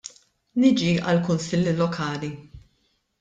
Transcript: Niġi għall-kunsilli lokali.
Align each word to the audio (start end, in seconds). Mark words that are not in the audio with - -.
Niġi 0.61 0.87
għall-kunsilli 1.11 1.73
lokali. 1.81 2.31